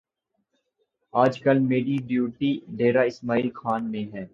آج 1.13 1.39
کل 1.39 1.59
میری 1.61 1.97
ڈیوٹی 2.07 2.51
ڈیرہ 2.77 3.03
اسماعیل 3.05 3.49
خان 3.55 3.91
میں 3.91 4.05
ہے 4.13 4.25